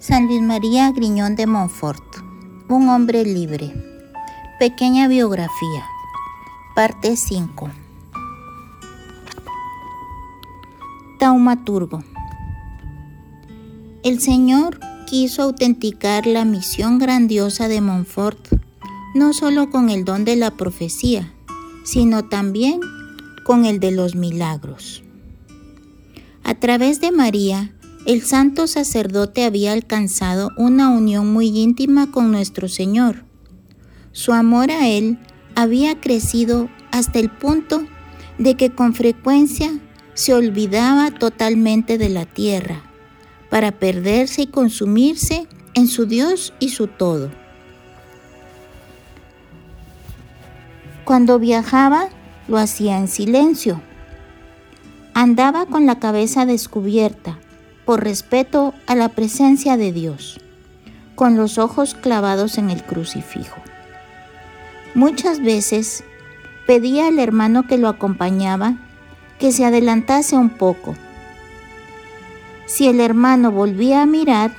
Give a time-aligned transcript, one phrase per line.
[0.00, 2.02] San Luis María Griñón de Montfort,
[2.70, 3.70] un hombre libre.
[4.58, 5.84] Pequeña biografía.
[6.74, 7.68] Parte 5.
[11.18, 12.02] Taumaturgo.
[14.02, 18.38] El Señor quiso autenticar la misión grandiosa de Montfort,
[19.14, 21.30] no solo con el don de la profecía,
[21.84, 22.80] sino también
[23.44, 25.02] con el de los milagros.
[26.42, 27.74] A través de María,
[28.06, 33.24] el santo sacerdote había alcanzado una unión muy íntima con nuestro Señor.
[34.12, 35.18] Su amor a Él
[35.54, 37.84] había crecido hasta el punto
[38.38, 39.78] de que con frecuencia
[40.14, 42.82] se olvidaba totalmente de la tierra
[43.50, 47.30] para perderse y consumirse en su Dios y su todo.
[51.04, 52.08] Cuando viajaba,
[52.48, 53.82] lo hacía en silencio.
[55.12, 57.38] Andaba con la cabeza descubierta
[57.84, 60.40] por respeto a la presencia de Dios,
[61.14, 63.60] con los ojos clavados en el crucifijo.
[64.94, 66.04] Muchas veces
[66.66, 68.76] pedía al hermano que lo acompañaba
[69.38, 70.94] que se adelantase un poco.
[72.66, 74.54] Si el hermano volvía a mirar,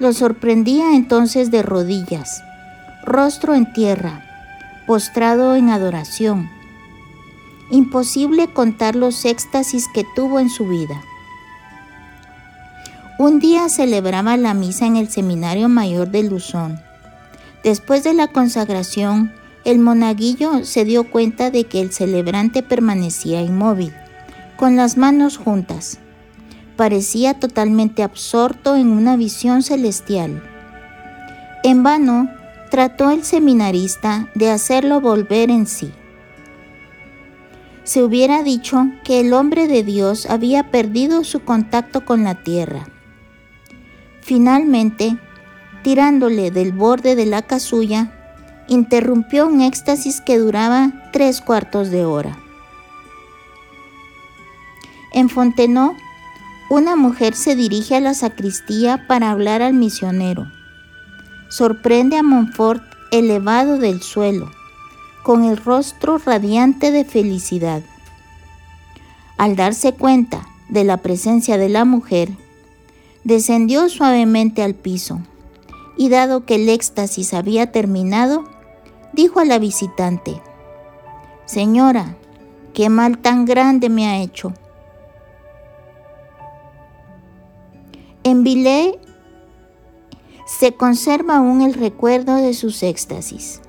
[0.00, 2.42] lo sorprendía entonces de rodillas,
[3.04, 4.24] rostro en tierra,
[4.86, 6.48] postrado en adoración.
[7.70, 11.00] Imposible contar los éxtasis que tuvo en su vida.
[13.16, 16.80] Un día celebraba la misa en el Seminario Mayor de Luzón.
[17.62, 19.32] Después de la consagración,
[19.64, 23.94] el monaguillo se dio cuenta de que el celebrante permanecía inmóvil,
[24.56, 25.98] con las manos juntas.
[26.76, 30.42] Parecía totalmente absorto en una visión celestial.
[31.62, 32.28] En vano
[32.68, 35.92] trató el seminarista de hacerlo volver en sí.
[37.84, 42.88] Se hubiera dicho que el hombre de Dios había perdido su contacto con la tierra
[44.24, 45.18] Finalmente,
[45.82, 48.10] tirándole del borde de la casulla,
[48.68, 52.38] interrumpió un éxtasis que duraba tres cuartos de hora.
[55.12, 55.94] En Fontenot,
[56.70, 60.46] una mujer se dirige a la sacristía para hablar al misionero.
[61.50, 64.50] Sorprende a Montfort elevado del suelo,
[65.22, 67.82] con el rostro radiante de felicidad.
[69.36, 72.30] Al darse cuenta de la presencia de la mujer,
[73.24, 75.20] descendió suavemente al piso
[75.96, 78.44] y dado que el éxtasis había terminado,
[79.12, 80.40] dijo a la visitante,
[81.46, 82.16] Señora,
[82.72, 84.52] qué mal tan grande me ha hecho.
[88.22, 88.98] En Vilé
[90.46, 93.60] se conserva aún el recuerdo de sus éxtasis.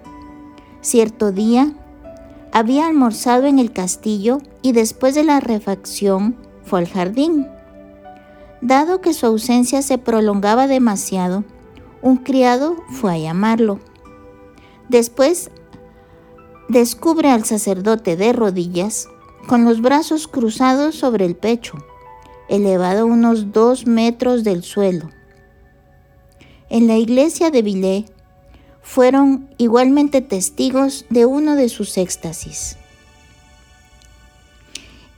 [0.81, 1.73] Cierto día,
[2.51, 7.47] había almorzado en el castillo y después de la refacción fue al jardín.
[8.65, 11.43] Dado que su ausencia se prolongaba demasiado,
[12.01, 13.79] un criado fue a llamarlo.
[14.89, 15.51] Después
[16.67, 19.07] descubre al sacerdote de rodillas,
[19.45, 21.77] con los brazos cruzados sobre el pecho,
[22.49, 25.11] elevado unos dos metros del suelo.
[26.71, 28.05] En la iglesia de Vilé
[28.81, 32.77] fueron igualmente testigos de uno de sus éxtasis.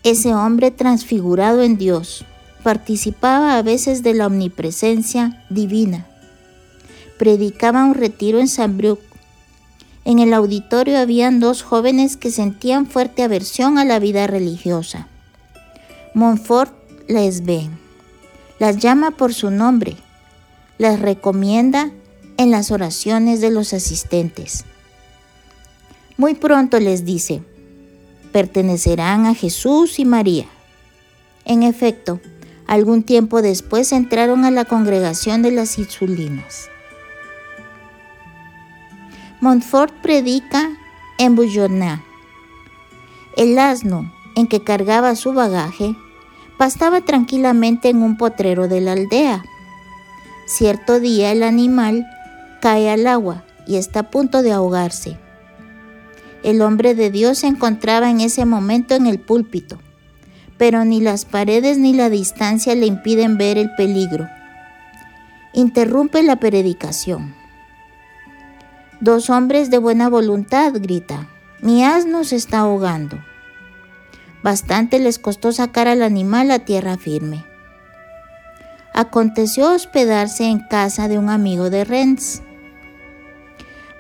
[0.04, 2.26] Ese hombre transfigurado en Dios,
[2.64, 6.06] participaba a veces de la omnipresencia divina.
[7.18, 9.00] Predicaba un retiro en Saint-Brieuc.
[10.06, 15.08] En el auditorio habían dos jóvenes que sentían fuerte aversión a la vida religiosa.
[16.14, 16.74] Montfort
[17.08, 17.70] les ve,
[18.60, 19.96] las llama por su nombre,
[20.78, 21.92] las recomienda
[22.38, 24.66] en las oraciones de los asistentes.
[26.18, 27.44] Muy pronto les dice,
[28.32, 30.46] pertenecerán a Jesús y María.
[31.46, 32.20] En efecto,
[32.68, 36.70] Algún tiempo después entraron a la congregación de las Insulinas.
[39.40, 40.70] Montfort predica
[41.18, 42.02] en Bouillonnat.
[43.38, 45.96] El asno en que cargaba su bagaje
[46.58, 49.44] pastaba tranquilamente en un potrero de la aldea.
[50.46, 52.06] Cierto día el animal
[52.62, 55.18] cae al agua y está a punto de ahogarse.
[56.44, 59.78] El hombre de Dios se encontraba en ese momento en el púlpito
[60.58, 64.28] pero ni las paredes ni la distancia le impiden ver el peligro.
[65.54, 67.36] Interrumpe la predicación.
[69.00, 71.28] Dos hombres de buena voluntad, grita,
[71.62, 73.20] mi asno se está ahogando.
[74.44, 77.46] Bastante les costó sacar al animal a tierra firme.
[78.94, 82.42] Aconteció hospedarse en casa de un amigo de Renz.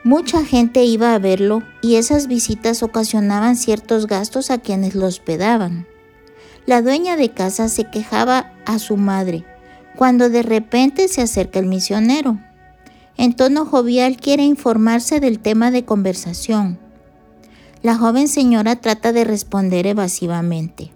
[0.03, 5.85] Mucha gente iba a verlo y esas visitas ocasionaban ciertos gastos a quienes lo hospedaban.
[6.67, 9.45] La dueña de casa se quejaba a su madre
[9.95, 12.39] cuando de repente se acerca el misionero.
[13.15, 16.77] En tono jovial quiere informarse del tema de conversación.
[17.83, 20.91] La joven señora trata de responder evasivamente.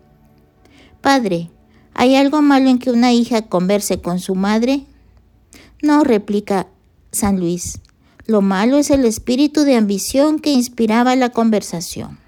[0.99, 1.49] Padre,
[1.93, 4.85] ¿hay algo malo en que una hija converse con su madre?
[5.81, 6.67] No, replica
[7.13, 7.79] San Luis.
[8.25, 12.19] Lo malo es el espíritu de ambición que inspiraba la conversación.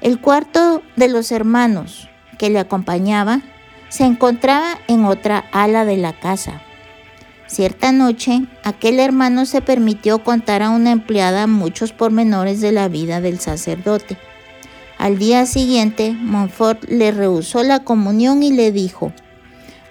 [0.00, 2.08] El cuarto de los hermanos
[2.38, 3.40] que le acompañaba
[3.88, 6.62] se encontraba en otra ala de la casa.
[7.48, 13.20] Cierta noche, aquel hermano se permitió contar a una empleada muchos pormenores de la vida
[13.20, 14.18] del sacerdote.
[14.98, 19.12] Al día siguiente, Montfort le rehusó la comunión y le dijo,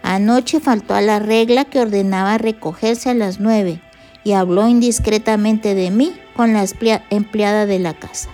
[0.04, 3.82] Anoche faltó a la regla que ordenaba recogerse a las nueve
[4.24, 6.66] y habló indiscretamente de mí con la
[7.10, 8.30] empleada de la casa.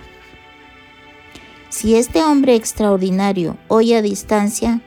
[1.74, 4.80] Si este hombre extraordinario oye a distancia,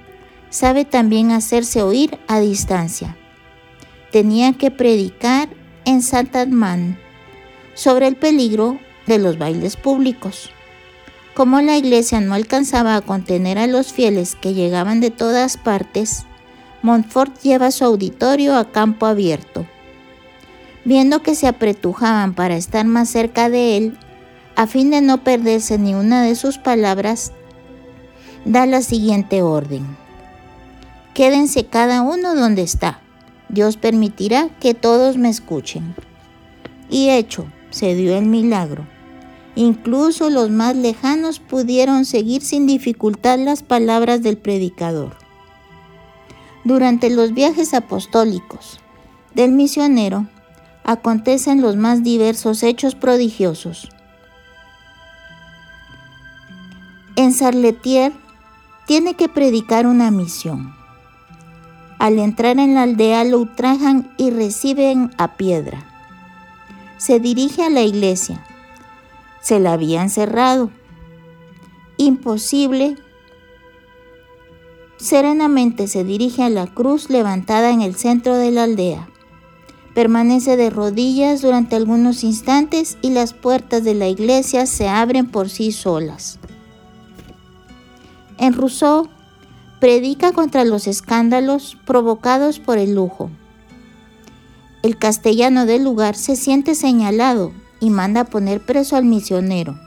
[0.50, 3.18] sabe también hacerse oír a distancia.
[4.10, 5.50] Tenía que predicar
[5.84, 6.98] en Santa Man
[7.74, 10.50] sobre el peligro de los bailes públicos.
[11.34, 16.26] Como la iglesia no alcanzaba a contener a los fieles que llegaban de todas partes,
[16.84, 19.68] Montfort lleva su auditorio a campo abierto.
[20.86, 23.98] Viendo que se apretujaban para estar más cerca de él,
[24.58, 27.32] a fin de no perderse ni una de sus palabras,
[28.44, 29.86] da la siguiente orden.
[31.14, 33.00] Quédense cada uno donde está.
[33.50, 35.94] Dios permitirá que todos me escuchen.
[36.90, 38.88] Y hecho, se dio el milagro.
[39.54, 45.18] Incluso los más lejanos pudieron seguir sin dificultad las palabras del predicador.
[46.64, 48.80] Durante los viajes apostólicos
[49.36, 50.28] del misionero
[50.84, 53.92] acontecen los más diversos hechos prodigiosos.
[57.18, 58.14] En Sarletier
[58.86, 60.76] tiene que predicar una misión.
[61.98, 65.84] Al entrar en la aldea lo ultrajan y reciben a piedra.
[66.98, 68.46] Se dirige a la iglesia.
[69.42, 70.70] Se la habían cerrado.
[71.98, 72.98] Imposible.
[74.98, 79.10] Serenamente se dirige a la cruz levantada en el centro de la aldea.
[79.96, 85.50] Permanece de rodillas durante algunos instantes y las puertas de la iglesia se abren por
[85.50, 86.38] sí solas.
[88.38, 89.10] En Rousseau
[89.80, 93.30] predica contra los escándalos provocados por el lujo.
[94.84, 99.78] El castellano del lugar se siente señalado y manda poner preso al misionero.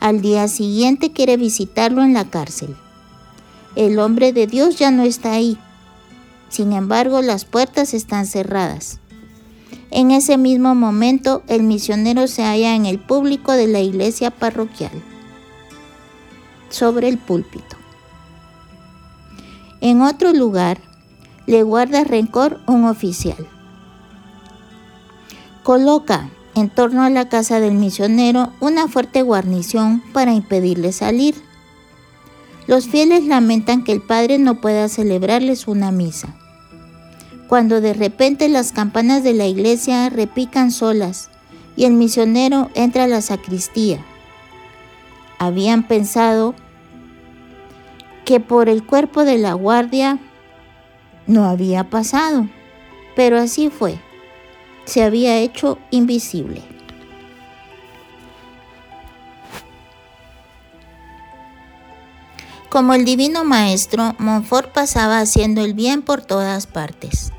[0.00, 2.76] Al día siguiente quiere visitarlo en la cárcel.
[3.74, 5.58] El hombre de Dios ya no está ahí.
[6.48, 9.00] Sin embargo, las puertas están cerradas.
[9.90, 15.02] En ese mismo momento, el misionero se halla en el público de la iglesia parroquial,
[16.68, 17.76] sobre el púlpito.
[19.80, 20.78] En otro lugar,
[21.46, 23.48] le guarda rencor un oficial.
[25.62, 31.36] Coloca en torno a la casa del misionero una fuerte guarnición para impedirle salir.
[32.66, 36.34] Los fieles lamentan que el padre no pueda celebrarles una misa.
[37.48, 41.30] Cuando de repente las campanas de la iglesia repican solas
[41.76, 44.04] y el misionero entra a la sacristía.
[45.38, 46.54] Habían pensado
[48.24, 50.18] que por el cuerpo de la guardia
[51.26, 52.48] no había pasado,
[53.16, 53.98] pero así fue.
[54.84, 56.62] Se había hecho invisible.
[62.68, 67.32] Como el divino maestro, Montfort pasaba haciendo el bien por todas partes.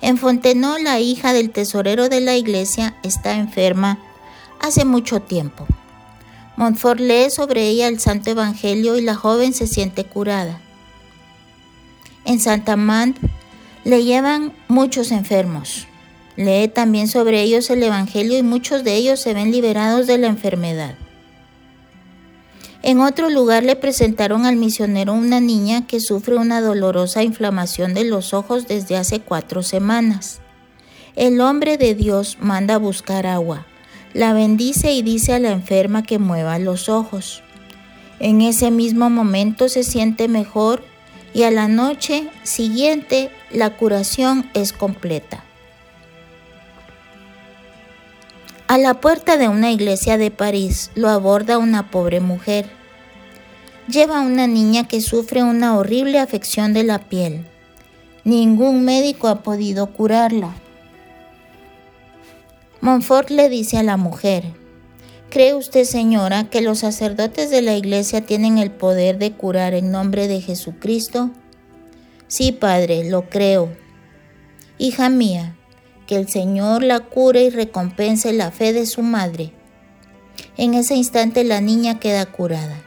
[0.00, 3.98] En Fontenot, la hija del tesorero de la iglesia, está enferma
[4.60, 5.66] hace mucho tiempo.
[6.58, 10.60] Montfort lee sobre ella el Santo Evangelio y la joven se siente curada.
[12.24, 13.16] En Santa Mand
[13.84, 15.86] le llevan muchos enfermos.
[16.34, 20.26] Lee también sobre ellos el Evangelio y muchos de ellos se ven liberados de la
[20.26, 20.96] enfermedad.
[22.82, 28.02] En otro lugar le presentaron al misionero una niña que sufre una dolorosa inflamación de
[28.02, 30.40] los ojos desde hace cuatro semanas.
[31.14, 33.67] El hombre de Dios manda a buscar agua
[34.14, 37.42] la bendice y dice a la enferma que mueva los ojos.
[38.20, 40.82] En ese mismo momento se siente mejor
[41.34, 45.44] y a la noche siguiente la curación es completa.
[48.66, 52.68] A la puerta de una iglesia de París lo aborda una pobre mujer.
[53.88, 57.46] Lleva a una niña que sufre una horrible afección de la piel.
[58.24, 60.52] Ningún médico ha podido curarla.
[62.80, 64.44] Montfort le dice a la mujer,
[65.30, 69.90] ¿cree usted, señora, que los sacerdotes de la iglesia tienen el poder de curar en
[69.90, 71.30] nombre de Jesucristo?
[72.28, 73.68] Sí, Padre, lo creo.
[74.78, 75.56] Hija mía,
[76.06, 79.52] que el Señor la cure y recompense la fe de su madre.
[80.56, 82.84] En ese instante la niña queda curada.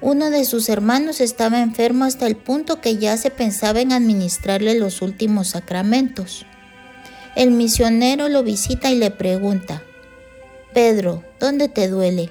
[0.00, 4.78] Uno de sus hermanos estaba enfermo hasta el punto que ya se pensaba en administrarle
[4.78, 6.46] los últimos sacramentos.
[7.36, 9.82] El misionero lo visita y le pregunta,
[10.72, 12.30] Pedro, ¿dónde te duele?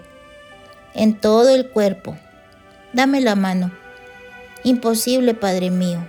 [0.96, 2.18] En todo el cuerpo.
[2.92, 3.72] Dame la mano.
[4.64, 6.00] Imposible, Padre mío.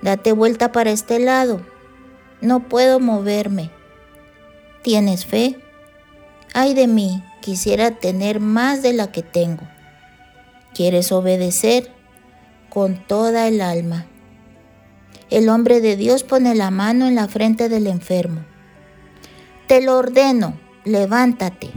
[0.00, 1.60] Date vuelta para este lado.
[2.40, 3.70] No puedo moverme.
[4.80, 5.58] ¿Tienes fe?
[6.54, 9.68] Ay de mí, quisiera tener más de la que tengo.
[10.74, 11.90] ¿Quieres obedecer?
[12.70, 14.06] Con toda el alma.
[15.30, 18.44] El hombre de Dios pone la mano en la frente del enfermo.
[19.66, 21.70] Te lo ordeno, levántate.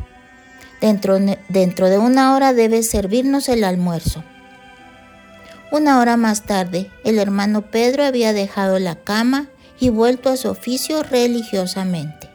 [0.80, 4.24] Dentro, de una hora debes servirnos el almuerzo.
[5.72, 10.50] Una hora más tarde, el hermano Pedro había dejado la cama y vuelto a su
[10.50, 12.30] oficio religiosamente.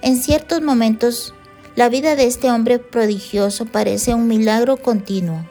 [0.00, 1.34] En ciertos momentos,
[1.74, 5.44] la vida de este hombre prodigioso parece un milagro continuo.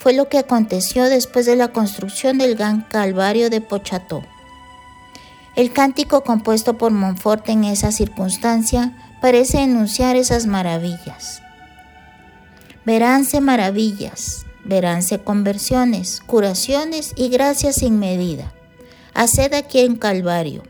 [0.00, 4.22] Fue lo que aconteció después de la construcción del gran Calvario de Pocható.
[5.56, 11.42] El cántico compuesto por Montfort en esa circunstancia parece enunciar esas maravillas.
[12.86, 18.54] Veránse maravillas, veránse conversiones, curaciones y gracias sin medida.
[19.12, 20.62] Haced aquí un calvario.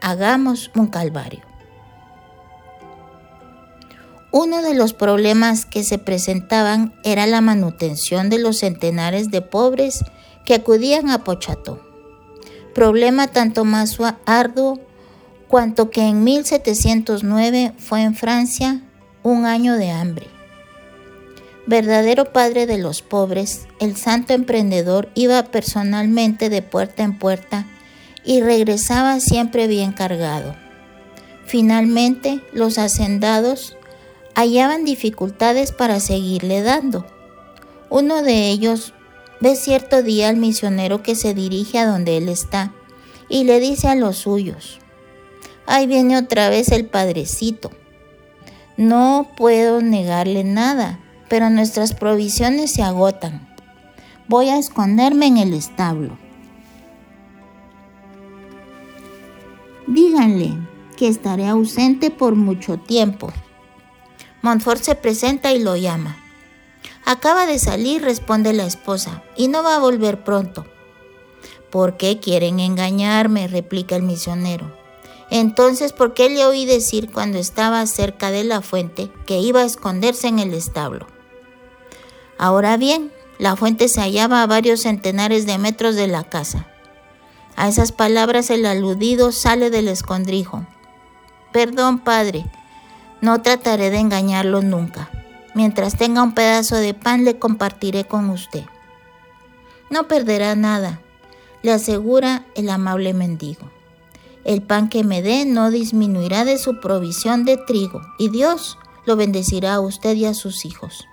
[0.00, 1.51] Hagamos un calvario.
[4.34, 10.06] Uno de los problemas que se presentaban era la manutención de los centenares de pobres
[10.46, 11.80] que acudían a Pocható.
[12.74, 14.80] Problema tanto más arduo
[15.48, 18.80] cuanto que en 1709 fue en Francia
[19.22, 20.28] un año de hambre.
[21.66, 27.66] Verdadero padre de los pobres, el santo emprendedor iba personalmente de puerta en puerta
[28.24, 30.56] y regresaba siempre bien cargado.
[31.44, 33.76] Finalmente, los hacendados
[34.34, 37.06] hallaban dificultades para seguirle dando.
[37.90, 38.94] Uno de ellos
[39.40, 42.72] ve cierto día al misionero que se dirige a donde él está
[43.28, 44.78] y le dice a los suyos,
[45.66, 47.70] ahí viene otra vez el padrecito.
[48.76, 53.48] No puedo negarle nada, pero nuestras provisiones se agotan.
[54.28, 56.16] Voy a esconderme en el establo.
[59.86, 60.52] Díganle
[60.96, 63.32] que estaré ausente por mucho tiempo.
[64.42, 66.16] Montfort se presenta y lo llama.
[67.04, 70.66] Acaba de salir, responde la esposa, y no va a volver pronto.
[71.70, 73.48] ¿Por qué quieren engañarme?
[73.48, 74.76] replica el misionero.
[75.30, 79.64] Entonces, ¿por qué le oí decir cuando estaba cerca de la fuente que iba a
[79.64, 81.06] esconderse en el establo?
[82.36, 86.66] Ahora bien, la fuente se hallaba a varios centenares de metros de la casa.
[87.56, 90.66] A esas palabras el aludido sale del escondrijo.
[91.52, 92.44] Perdón, padre,
[93.22, 95.08] no trataré de engañarlo nunca.
[95.54, 98.64] Mientras tenga un pedazo de pan le compartiré con usted.
[99.90, 101.00] No perderá nada,
[101.62, 103.70] le asegura el amable mendigo.
[104.44, 108.76] El pan que me dé no disminuirá de su provisión de trigo, y Dios
[109.06, 111.06] lo bendecirá a usted y a sus hijos.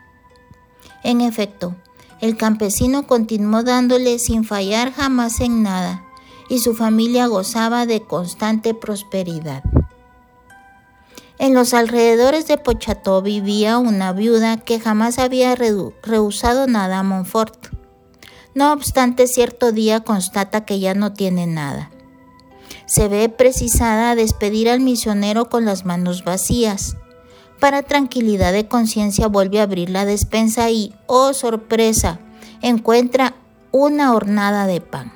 [1.03, 1.75] En efecto,
[2.21, 6.03] el campesino continuó dándole sin fallar jamás en nada,
[6.49, 9.63] y su familia gozaba de constante prosperidad.
[11.39, 17.67] En los alrededores de Pocható vivía una viuda que jamás había rehusado nada a Montfort.
[18.53, 21.91] No obstante, cierto día constata que ya no tiene nada.
[22.85, 26.97] Se ve precisada a despedir al misionero con las manos vacías
[27.59, 32.19] para tranquilidad de conciencia vuelve a abrir la despensa y, oh sorpresa,
[32.61, 33.35] encuentra
[33.71, 35.13] una hornada de pan.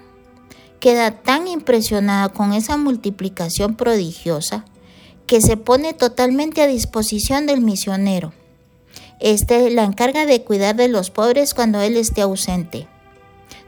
[0.79, 4.63] Queda tan impresionada con esa multiplicación prodigiosa
[5.27, 8.33] que se pone totalmente a disposición del misionero.
[9.19, 12.87] Este la encarga de cuidar de los pobres cuando él esté ausente.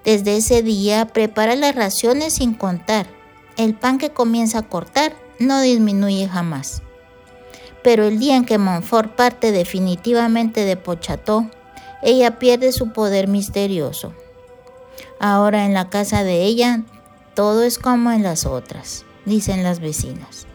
[0.03, 3.07] Desde ese día prepara las raciones sin contar.
[3.57, 6.81] El pan que comienza a cortar no disminuye jamás
[7.85, 11.51] pero el día en que Montfort parte definitivamente de Pocható,
[12.01, 14.11] ella pierde su poder misterioso.
[15.19, 16.81] Ahora en la casa de ella
[17.35, 20.47] todo es como en las otras, dicen las vecinas.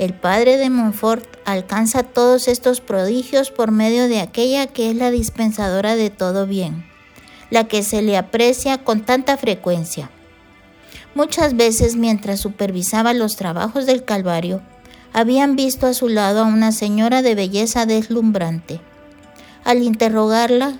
[0.00, 5.10] El padre de Montfort alcanza todos estos prodigios por medio de aquella que es la
[5.10, 6.86] dispensadora de todo bien,
[7.50, 10.10] la que se le aprecia con tanta frecuencia.
[11.14, 14.62] Muchas veces mientras supervisaba los trabajos del Calvario,
[15.12, 18.80] habían visto a su lado a una señora de belleza deslumbrante.
[19.64, 20.78] Al interrogarla,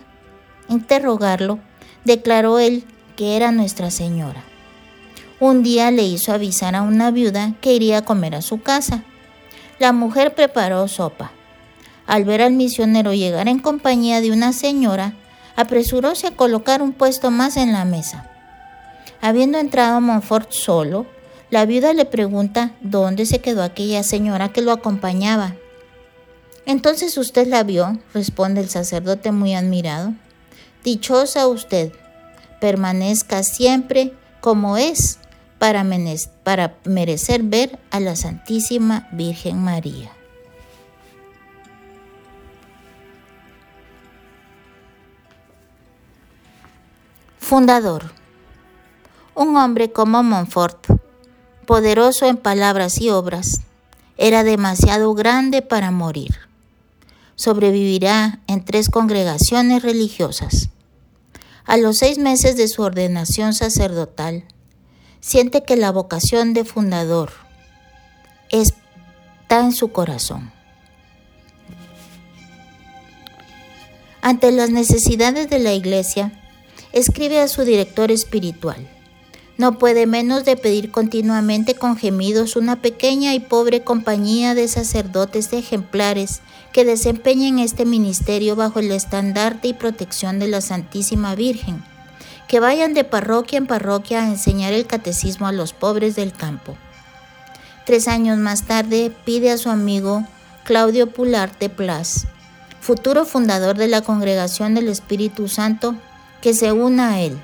[0.70, 1.58] interrogarlo,
[2.06, 2.86] declaró él
[3.16, 4.44] que era Nuestra Señora.
[5.40, 9.04] Un día le hizo avisar a una viuda que iría a comer a su casa.
[9.80, 11.32] La mujer preparó sopa.
[12.06, 15.14] Al ver al misionero llegar en compañía de una señora,
[15.56, 18.30] apresuróse a colocar un puesto más en la mesa.
[19.22, 21.06] Habiendo entrado Montfort solo,
[21.48, 25.54] la viuda le pregunta dónde se quedó aquella señora que lo acompañaba.
[26.66, 30.12] Entonces usted la vio, responde el sacerdote muy admirado.
[30.84, 31.90] Dichosa usted,
[32.60, 35.19] permanezca siempre como es
[35.60, 35.84] para,
[36.84, 40.10] merecer ver a la Santísima Virgen María.
[47.38, 48.10] Fundador.
[49.34, 50.86] Un hombre como Montfort,
[51.66, 53.60] poderoso en palabras y obras,
[54.16, 56.36] era demasiado grande para morir.
[57.34, 60.70] Sobrevivirá en tres congregaciones religiosas.
[61.66, 64.44] A los seis meses de su ordenación sacerdotal,
[65.20, 67.30] siente que la vocación de fundador
[68.50, 70.52] está en su corazón.
[74.22, 76.32] Ante las necesidades de la iglesia,
[76.92, 78.86] escribe a su director espiritual.
[79.56, 85.52] No puede menos de pedir continuamente con gemidos una pequeña y pobre compañía de sacerdotes
[85.52, 86.40] ejemplares
[86.72, 91.82] que desempeñen este ministerio bajo el estandarte y protección de la Santísima Virgen,
[92.50, 96.76] que vayan de parroquia en parroquia a enseñar el catecismo a los pobres del campo.
[97.86, 100.24] Tres años más tarde pide a su amigo
[100.64, 102.26] Claudio Pularte Plas,
[102.80, 105.94] futuro fundador de la Congregación del Espíritu Santo,
[106.42, 107.38] que se una a él.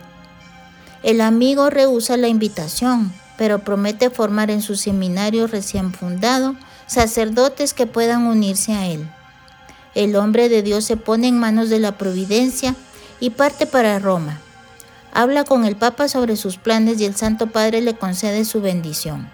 [1.05, 6.57] El amigo rehúsa la invitación, pero promete formar en su seminario recién fundado
[6.89, 9.09] sacerdotes que puedan unirse a él.
[9.95, 12.75] El hombre de Dios se pone en manos de la providencia
[13.21, 14.40] y parte para Roma.
[15.18, 19.31] Habla con el Papa sobre sus planes y el Santo Padre le concede su bendición.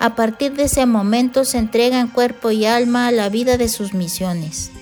[0.00, 3.68] A partir de ese momento se entrega en cuerpo y alma a la vida de
[3.68, 4.72] sus misiones.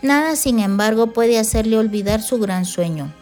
[0.00, 3.12] Nada, sin embargo, puede hacerle olvidar su gran sueño,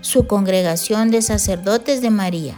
[0.00, 2.54] su congregación de sacerdotes de María.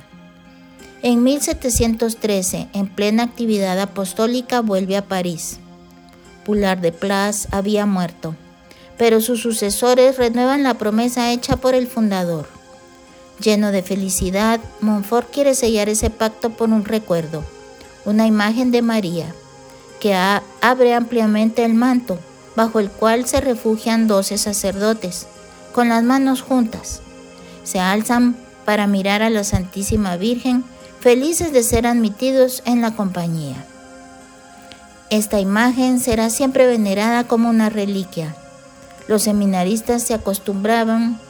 [1.01, 5.59] En 1713, en plena actividad apostólica, vuelve a París.
[6.45, 8.37] Pular de Plas había muerto,
[8.99, 12.47] pero sus sucesores renuevan la promesa hecha por el fundador.
[13.41, 17.45] Lleno de felicidad, Montfort quiere sellar ese pacto por un recuerdo,
[18.05, 19.35] una imagen de María,
[20.01, 22.19] que abre ampliamente el manto
[22.57, 25.27] bajo el cual se refugian doce sacerdotes,
[25.73, 27.01] con las manos juntas.
[27.65, 30.65] Se alzan para mirar a la Santísima Virgen,
[31.01, 33.57] felices de ser admitidos en la compañía.
[35.11, 38.35] Esta imagen será siempre venerada como una reliquia.
[39.07, 41.21] Los seminaristas se acostumbraban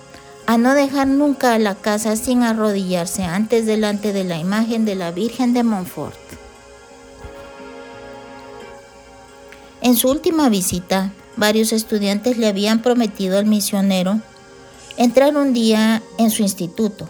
[0.46, 5.11] a no dejar nunca la casa sin arrodillarse antes delante de la imagen de la
[5.11, 6.18] Virgen de Montfort.
[9.80, 14.20] En su última visita, varios estudiantes le habían prometido al misionero
[14.96, 17.09] entrar un día en su instituto.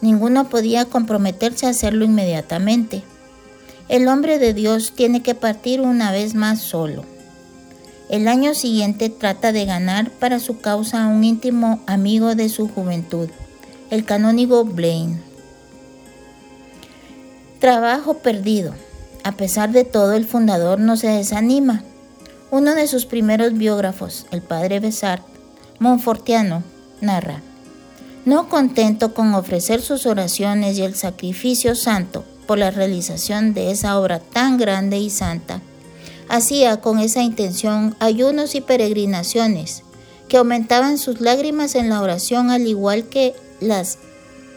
[0.00, 3.02] Ninguno podía comprometerse a hacerlo inmediatamente.
[3.88, 7.04] El hombre de Dios tiene que partir una vez más solo.
[8.08, 12.68] El año siguiente trata de ganar para su causa a un íntimo amigo de su
[12.68, 13.28] juventud,
[13.90, 15.20] el canónigo Blaine.
[17.58, 18.74] Trabajo perdido.
[19.24, 21.82] A pesar de todo, el fundador no se desanima
[22.50, 25.24] uno de sus primeros biógrafos, el padre Besart,
[25.80, 26.62] Monfortiano,
[27.00, 27.42] narra,
[28.24, 33.98] no contento con ofrecer sus oraciones y el sacrificio santo por la realización de esa
[33.98, 35.60] obra tan grande y santa,
[36.28, 39.82] hacía con esa intención ayunos y peregrinaciones
[40.28, 43.98] que aumentaban sus lágrimas en la oración al igual que las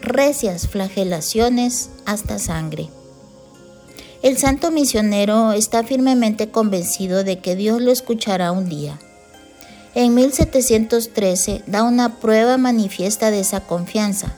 [0.02, 2.90] recias flagelaciones hasta sangre.
[4.22, 9.00] El santo misionero está firmemente convencido de que Dios lo escuchará un día.
[9.96, 14.38] En 1713 da una prueba manifiesta de esa confianza,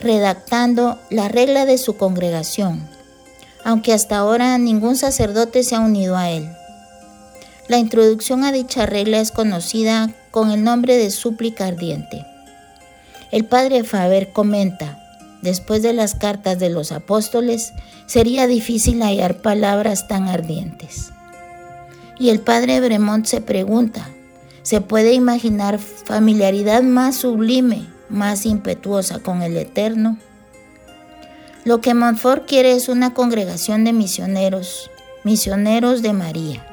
[0.00, 2.88] redactando la regla de su congregación,
[3.64, 6.48] aunque hasta ahora ningún sacerdote se ha unido a él.
[7.68, 12.26] La introducción a dicha regla es conocida con el nombre de súplica ardiente.
[13.30, 15.00] El padre Faber comenta,
[15.42, 17.72] Después de las cartas de los apóstoles,
[18.06, 21.12] sería difícil hallar palabras tan ardientes.
[22.18, 24.10] Y el padre Bremont se pregunta,
[24.62, 30.18] ¿se puede imaginar familiaridad más sublime, más impetuosa con el Eterno?
[31.64, 34.90] Lo que Montfort quiere es una congregación de misioneros,
[35.24, 36.66] misioneros de María.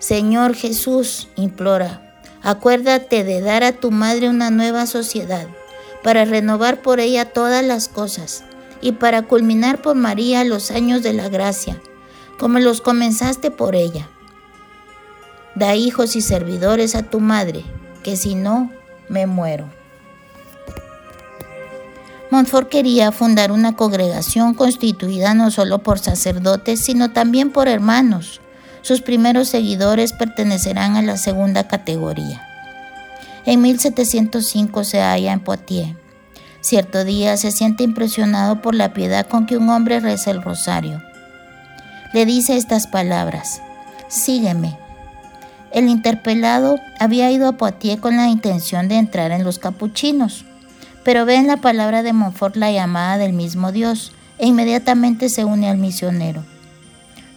[0.00, 5.46] Señor Jesús, implora, acuérdate de dar a tu madre una nueva sociedad
[6.02, 8.44] para renovar por ella todas las cosas
[8.82, 11.80] y para culminar por María los años de la gracia,
[12.38, 14.10] como los comenzaste por ella.
[15.54, 17.64] Da hijos y servidores a tu madre,
[18.02, 18.70] que si no,
[19.08, 19.81] me muero.
[22.32, 28.40] Montfort quería fundar una congregación constituida no solo por sacerdotes, sino también por hermanos.
[28.80, 32.42] Sus primeros seguidores pertenecerán a la segunda categoría.
[33.44, 35.94] En 1705 se halla en Poitiers.
[36.62, 41.02] Cierto día se siente impresionado por la piedad con que un hombre reza el rosario.
[42.14, 43.60] Le dice estas palabras,
[44.08, 44.78] sígueme.
[45.70, 50.46] El interpelado había ido a Poitiers con la intención de entrar en los capuchinos
[51.04, 55.44] pero ve en la palabra de Montfort la llamada del mismo Dios e inmediatamente se
[55.44, 56.44] une al misionero.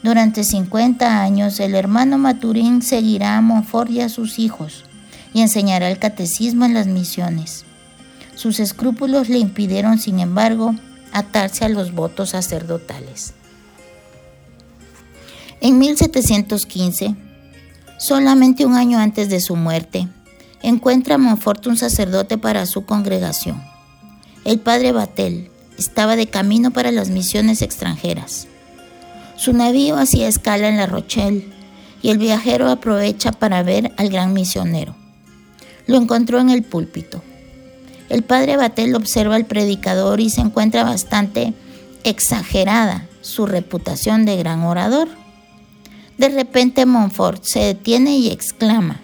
[0.04, 4.86] Durante 50 años el hermano Maturín seguirá a Montfort y a sus hijos
[5.34, 7.66] y enseñará el catecismo en las misiones.
[8.36, 10.76] Sus escrúpulos le impidieron, sin embargo,
[11.12, 13.34] atarse a los votos sacerdotales.
[15.62, 17.16] En 1715,
[17.98, 20.08] solamente un año antes de su muerte,
[20.62, 23.62] encuentra a Montfort un sacerdote para su congregación.
[24.44, 28.48] El padre Batel estaba de camino para las misiones extranjeras.
[29.36, 31.48] Su navío hacía escala en La Rochelle
[32.02, 34.96] y el viajero aprovecha para ver al gran misionero.
[35.88, 37.22] Lo encontró en el púlpito.
[38.10, 41.54] El padre Batel observa al predicador y se encuentra bastante
[42.04, 45.10] exagerada su reputación de gran orador.
[46.18, 49.02] De repente Montfort se detiene y exclama,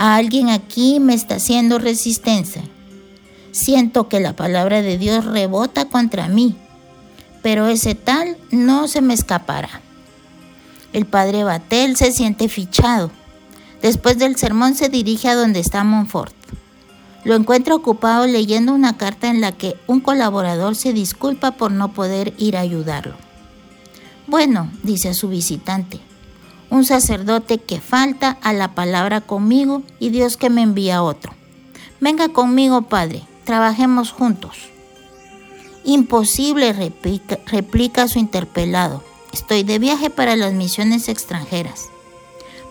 [0.00, 2.62] alguien aquí me está haciendo resistencia.
[3.52, 6.56] Siento que la palabra de Dios rebota contra mí,
[7.42, 9.82] pero ese tal no se me escapará.
[10.94, 13.10] El padre Batel se siente fichado.
[13.82, 16.34] Después del sermón se dirige a donde está Montfort.
[17.24, 21.92] Lo encuentra ocupado leyendo una carta en la que un colaborador se disculpa por no
[21.92, 23.16] poder ir a ayudarlo.
[24.26, 26.00] Bueno, dice a su visitante,
[26.70, 31.32] un sacerdote que falta a la palabra conmigo y Dios que me envía otro.
[32.00, 34.70] Venga conmigo, Padre, trabajemos juntos.
[35.84, 39.02] Imposible, replica, su interpelado.
[39.32, 41.88] Estoy de viaje para las misiones extranjeras.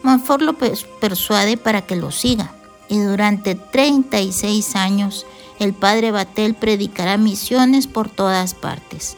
[0.04, 2.54] Montfort lo persuade para que lo siga
[2.88, 5.26] y durante 36 años
[5.60, 9.18] el padre Batel predicará misiones por todas partes.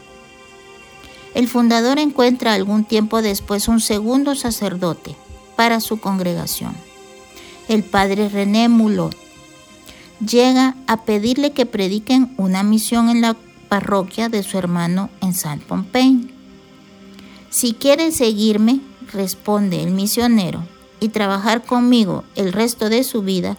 [1.34, 5.16] El fundador encuentra algún tiempo después un segundo sacerdote
[5.56, 6.74] para su congregación.
[7.68, 9.16] El padre René Mulot
[10.20, 13.36] llega a pedirle que prediquen una misión en la
[13.68, 16.34] parroquia de su hermano en Saint Pompey.
[17.48, 18.80] Si quiere seguirme,
[19.12, 20.62] responde el misionero,
[21.00, 23.56] y trabajar conmigo el resto de su vida,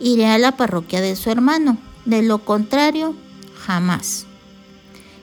[0.00, 1.76] iré a la parroquia de su hermano.
[2.04, 3.14] De lo contrario,
[3.64, 4.26] jamás.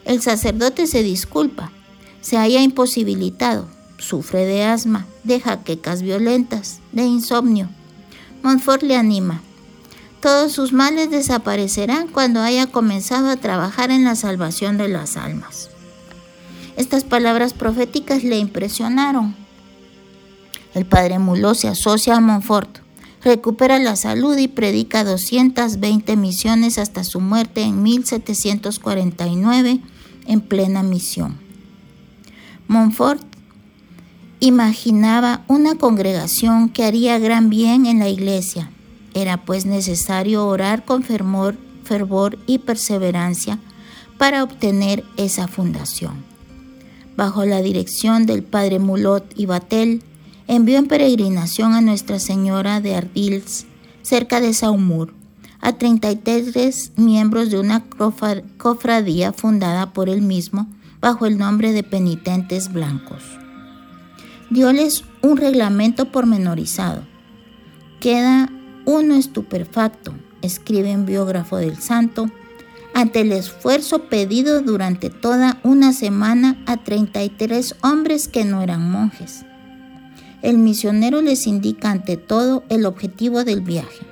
[0.06, 1.72] El sacerdote se disculpa
[2.28, 7.70] se haya imposibilitado, sufre de asma, de jaquecas violentas, de insomnio.
[8.44, 9.42] Montfort le anima.
[10.22, 15.70] Todos sus males desaparecerán cuando haya comenzado a trabajar en la salvación de las almas.
[16.76, 19.34] Estas palabras proféticas le impresionaron.
[20.74, 22.80] El padre Muló se asocia a Montfort,
[23.24, 29.80] recupera la salud y predica 220 misiones hasta su muerte en 1749
[30.26, 31.47] en plena misión.
[32.68, 33.22] Montfort
[34.42, 38.70] imaginaba una congregación que haría gran bien en la iglesia.
[39.14, 43.58] Era pues necesario orar con fervor, fervor y perseverancia
[44.18, 46.26] para obtener esa fundación.
[47.16, 50.04] Bajo la dirección del padre Mulot y Batel,
[50.48, 53.66] envió en peregrinación a Nuestra Señora de Ardils,
[54.02, 55.14] cerca de Saumur,
[55.62, 57.86] a 33 miembros de una
[58.58, 60.68] cofradía fundada por él mismo
[61.00, 63.24] bajo el nombre de penitentes blancos.
[64.50, 67.04] Dióles un reglamento pormenorizado.
[68.00, 68.50] Queda
[68.86, 72.30] uno estupefacto, escribe un biógrafo del santo,
[72.94, 79.46] ante el esfuerzo pedido durante toda una semana a 33 hombres que no eran monjes.
[80.42, 84.06] El misionero les indica ante todo el objetivo del viaje.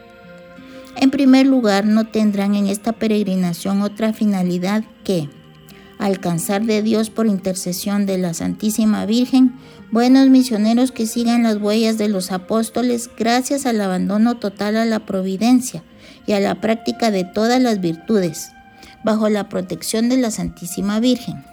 [0.97, 5.29] En primer lugar, no tendrán en esta peregrinación otra finalidad que
[5.97, 9.53] alcanzar de Dios por intercesión de la Santísima Virgen,
[9.91, 15.05] buenos misioneros que sigan las huellas de los apóstoles gracias al abandono total a la
[15.05, 15.83] providencia
[16.27, 18.49] y a la práctica de todas las virtudes,
[19.03, 21.43] bajo la protección de la Santísima Virgen.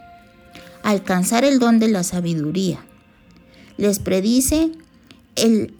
[0.82, 2.84] Alcanzar el don de la sabiduría.
[3.76, 4.72] Les predice,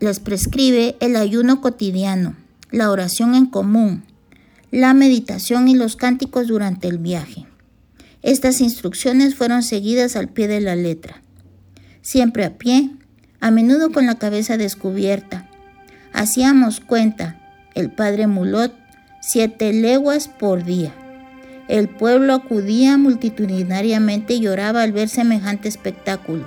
[0.01, 2.37] les prescribe el ayuno cotidiano,
[2.71, 4.05] la oración en común,
[4.71, 7.47] la meditación y los cánticos durante el viaje.
[8.23, 11.23] Estas instrucciones fueron seguidas al pie de la letra,
[12.03, 12.91] siempre a pie,
[13.41, 15.49] a menudo con la cabeza descubierta.
[16.13, 17.41] Hacíamos cuenta,
[17.75, 18.73] el padre Mulot,
[19.21, 20.93] siete leguas por día.
[21.67, 26.45] El pueblo acudía multitudinariamente y lloraba al ver semejante espectáculo.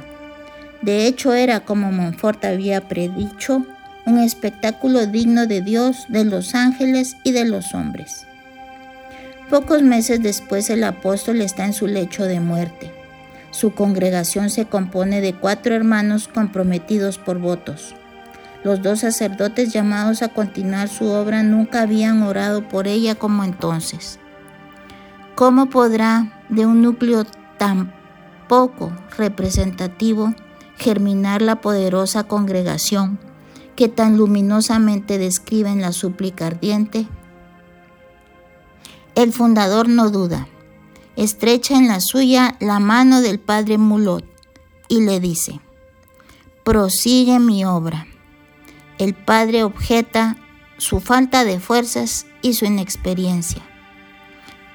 [0.82, 3.66] De hecho, era, como Montfort había predicho,
[4.06, 8.28] un espectáculo digno de Dios, de los ángeles y de los hombres.
[9.50, 12.92] Pocos meses después el apóstol está en su lecho de muerte.
[13.52, 17.96] Su congregación se compone de cuatro hermanos comprometidos por votos.
[18.64, 24.20] Los dos sacerdotes llamados a continuar su obra nunca habían orado por ella como entonces.
[25.36, 27.24] ¿Cómo podrá de un núcleo
[27.60, 27.94] tan
[28.48, 30.34] poco representativo
[30.78, 33.20] germinar la poderosa congregación
[33.76, 37.08] que tan luminosamente describe en la súplica ardiente
[39.16, 40.48] el fundador no duda.
[41.16, 44.26] Estrecha en la suya la mano del padre Mulot
[44.88, 45.60] y le dice,
[46.64, 48.06] prosigue mi obra.
[48.98, 50.38] El padre objeta
[50.78, 53.62] su falta de fuerzas y su inexperiencia.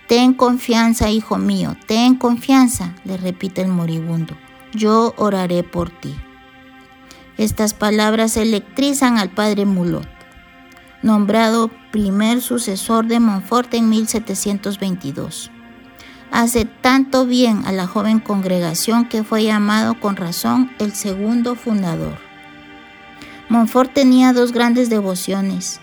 [0.09, 4.37] Ten confianza, hijo mío, ten confianza, le repite el moribundo.
[4.73, 6.17] Yo oraré por ti.
[7.37, 10.21] Estas palabras electrizan al padre Mulot
[11.03, 15.51] nombrado primer sucesor de Montfort en 1722.
[16.31, 22.19] Hace tanto bien a la joven congregación que fue llamado con razón el segundo fundador.
[23.49, 25.81] Montfort tenía dos grandes devociones.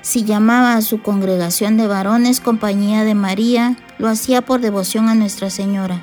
[0.00, 5.14] Si llamaba a su congregación de varones Compañía de María, lo hacía por devoción a
[5.14, 6.02] Nuestra Señora.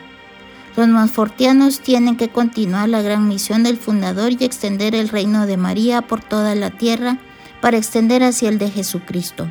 [0.76, 5.58] Los montfortianos tienen que continuar la gran misión del fundador y extender el reino de
[5.58, 7.20] María por toda la tierra
[7.62, 9.47] para extender hacia el de Jesucristo.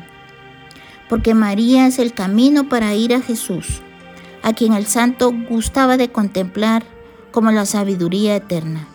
[1.09, 3.81] Porque María es el camino para ir a Jesús,
[4.43, 6.83] a quien el santo gustaba de contemplar
[7.31, 8.87] como la sabiduría eterna.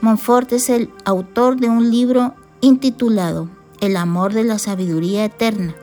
[0.00, 3.48] Montfort es el autor de un libro intitulado
[3.80, 5.74] El amor de la sabiduría eterna,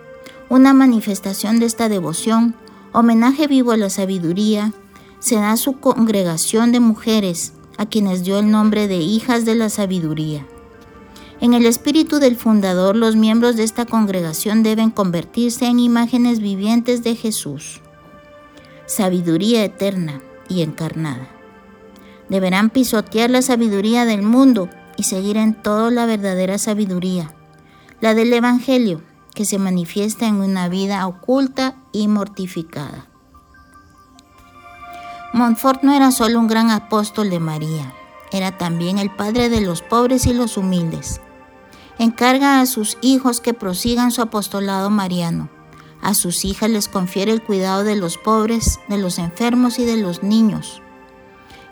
[0.50, 2.56] una manifestación de esta devoción,
[2.92, 4.74] homenaje vivo a la sabiduría,
[5.20, 9.70] se da su congregación de mujeres a quienes dio el nombre de hijas de la
[9.70, 10.46] sabiduría.
[11.44, 17.04] En el espíritu del fundador, los miembros de esta congregación deben convertirse en imágenes vivientes
[17.04, 17.82] de Jesús,
[18.86, 21.28] sabiduría eterna y encarnada.
[22.30, 27.36] Deberán pisotear la sabiduría del mundo y seguir en todo la verdadera sabiduría,
[28.00, 29.02] la del Evangelio,
[29.36, 33.08] que se manifiesta en una vida oculta y mortificada.
[35.34, 37.94] Montfort no era solo un gran apóstol de María,
[38.32, 41.20] era también el padre de los pobres y los humildes
[42.00, 45.50] encarga a sus hijos que prosigan su apostolado mariano.
[46.02, 49.98] A sus hijas les confiere el cuidado de los pobres, de los enfermos y de
[49.98, 50.82] los niños.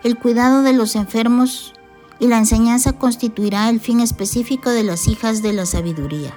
[0.03, 1.73] El cuidado de los enfermos
[2.19, 6.33] y la enseñanza constituirá el fin específico de las hijas de la sabiduría.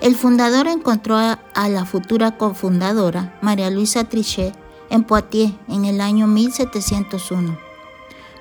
[0.00, 4.54] El fundador encontró a, la futura cofundadora, María Luisa Trichet,
[4.90, 7.58] en Poitiers en el año 1701.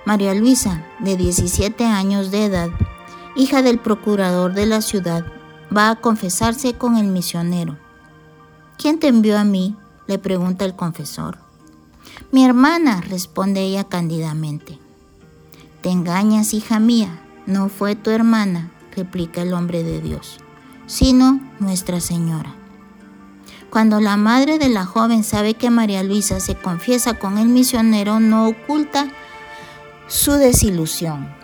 [0.05, 2.69] María Luisa, de 17 años de edad,
[3.37, 5.23] hija del procurador de la ciudad,
[5.75, 7.77] va a confesarse con el misionero.
[8.77, 9.75] ¿Quién te envió a mí?
[10.07, 11.37] le pregunta el confesor.
[12.31, 14.79] Mi hermana, responde ella cándidamente.
[15.81, 20.37] Te engañas, hija mía, no fue tu hermana, replica el hombre de Dios,
[20.85, 22.55] sino Nuestra Señora.
[23.69, 28.21] Cuando la madre de la joven sabe que María Luisa se confiesa con el misionero,
[28.21, 29.09] no oculta
[30.07, 31.36] su desilusión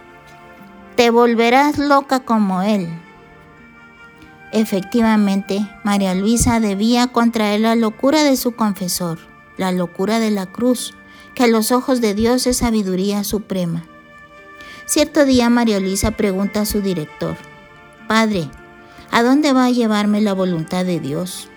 [0.95, 2.87] te volverás loca como él.
[4.51, 9.17] Efectivamente, María Luisa debía contraer la locura de su confesor,
[9.57, 10.93] la locura de la cruz,
[11.33, 13.83] que a los ojos de Dios es sabiduría suprema.
[14.85, 17.35] Cierto día María Luisa pregunta a su director,
[18.07, 18.47] Padre,
[19.09, 21.47] ¿a dónde va a llevarme la voluntad de Dios?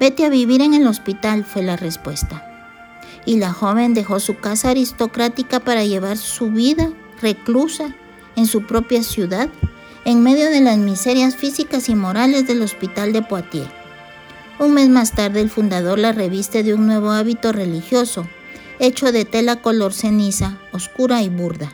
[0.00, 2.44] Vete a vivir en el hospital, fue la respuesta.
[3.24, 7.94] Y la joven dejó su casa aristocrática para llevar su vida reclusa
[8.38, 9.48] en su propia ciudad,
[10.04, 13.68] en medio de las miserias físicas y morales del hospital de Poitiers.
[14.60, 18.28] Un mes más tarde el fundador la reviste de un nuevo hábito religioso,
[18.78, 21.72] hecho de tela color ceniza, oscura y burda.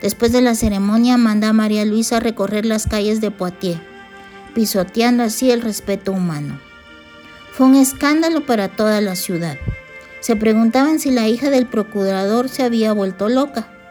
[0.00, 3.80] Después de la ceremonia manda a María Luisa a recorrer las calles de Poitiers,
[4.54, 6.60] pisoteando así el respeto humano.
[7.50, 9.58] Fue un escándalo para toda la ciudad.
[10.20, 13.81] Se preguntaban si la hija del procurador se había vuelto loca.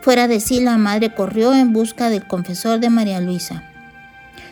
[0.00, 3.64] Fuera de sí, la madre corrió en busca del confesor de María Luisa.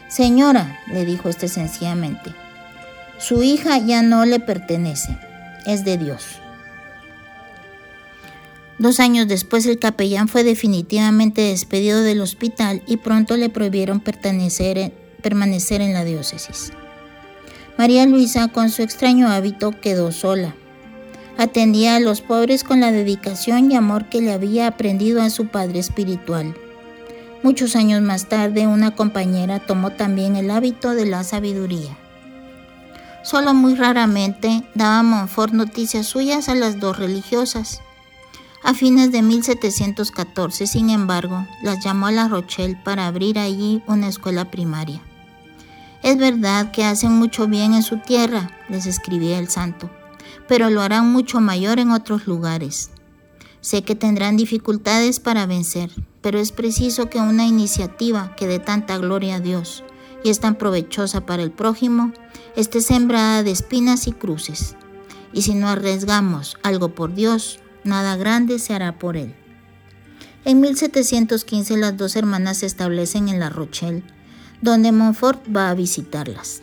[0.09, 2.35] Señora, le dijo este sencillamente,
[3.19, 5.19] su hija ya no le pertenece,
[5.65, 6.41] es de Dios.
[8.79, 15.81] Dos años después el capellán fue definitivamente despedido del hospital y pronto le prohibieron permanecer
[15.81, 16.73] en la diócesis.
[17.79, 20.55] María Luisa, con su extraño hábito, quedó sola.
[21.39, 25.49] Atendía a los pobres con la dedicación y amor que le había aprendido a su
[25.49, 26.57] padre espiritual.
[27.43, 31.97] Muchos años más tarde, una compañera tomó también el hábito de la sabiduría.
[33.23, 37.83] Solo muy raramente daba Montfort noticias suyas a las dos religiosas.
[38.63, 44.09] A fines de 1714, sin embargo, las llamó a La Rochelle para abrir allí una
[44.09, 45.03] escuela primaria.
[46.03, 49.91] Es verdad que hacen mucho bien en su tierra, les escribía el santo,
[50.49, 52.91] pero lo harán mucho mayor en otros lugares.
[53.61, 58.99] Sé que tendrán dificultades para vencer, pero es preciso que una iniciativa que dé tanta
[58.99, 59.85] gloria a Dios
[60.23, 62.13] y es tan provechosa para el prójimo
[62.57, 64.77] esté sembrada de espinas y cruces.
[65.33, 69.35] Y si no arriesgamos algo por Dios, nada grande se hará por Él.
[70.45, 74.05] En 1715 las dos hermanas se establecen en La Rochelle
[74.63, 76.63] donde Montfort va a visitarlas.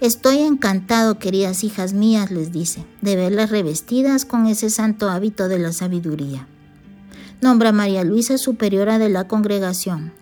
[0.00, 5.58] Estoy encantado, queridas hijas mías, les dice, de verlas revestidas con ese santo hábito de
[5.58, 6.46] la sabiduría.
[7.40, 10.12] Nombra a María Luisa superiora de la congregación.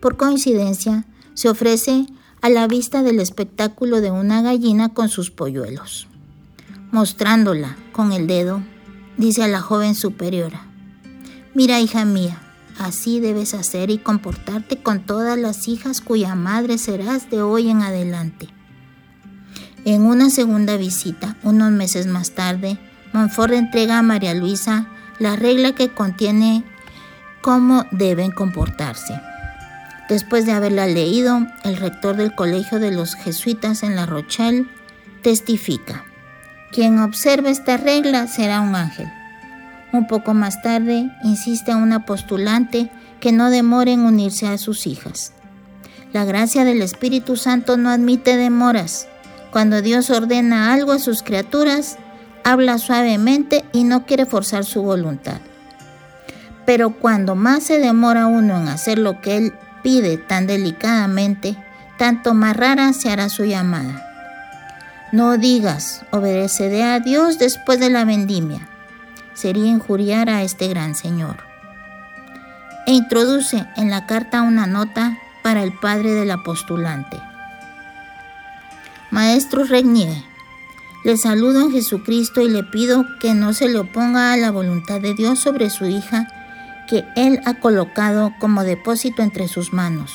[0.00, 2.06] Por coincidencia, se ofrece
[2.42, 6.08] a la vista del espectáculo de una gallina con sus polluelos.
[6.92, 8.62] Mostrándola con el dedo,
[9.16, 10.66] dice a la joven superiora,
[11.54, 12.42] Mira, hija mía,
[12.78, 17.80] Así debes hacer y comportarte con todas las hijas cuya madre serás de hoy en
[17.80, 18.48] adelante.
[19.86, 22.76] En una segunda visita, unos meses más tarde,
[23.12, 24.88] Montfort entrega a María Luisa
[25.20, 26.64] la regla que contiene
[27.40, 29.14] cómo deben comportarse.
[30.08, 34.66] Después de haberla leído, el rector del Colegio de los Jesuitas en La Rochelle
[35.22, 36.04] testifica,
[36.72, 39.06] quien observe esta regla será un ángel.
[39.92, 44.88] Un poco más tarde, insiste a una postulante que no demore en unirse a sus
[44.88, 45.32] hijas.
[46.12, 49.06] La gracia del Espíritu Santo no admite demoras.
[49.56, 51.96] Cuando Dios ordena algo a sus criaturas,
[52.44, 55.40] habla suavemente y no quiere forzar su voluntad.
[56.66, 61.56] Pero cuando más se demora uno en hacer lo que Él pide tan delicadamente,
[61.96, 64.06] tanto más rara se hará su llamada.
[65.10, 68.68] No digas, obedeceré a Dios después de la vendimia
[69.32, 71.38] sería injuriar a este gran señor.
[72.86, 77.16] E introduce en la carta una nota para el padre del apostulante.
[79.10, 80.22] Maestro Regnier,
[81.04, 85.00] le saludo en Jesucristo y le pido que no se le oponga a la voluntad
[85.00, 86.28] de Dios sobre su hija
[86.88, 90.12] que Él ha colocado como depósito entre sus manos.